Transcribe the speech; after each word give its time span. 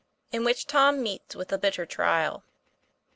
IN 0.31 0.43
WHICH 0.43 0.65
TOM 0.65 1.03
MEETS 1.03 1.35
WITH 1.35 1.51
A 1.53 1.59
BITTER 1.59 1.85
TRIAL. 1.85 2.43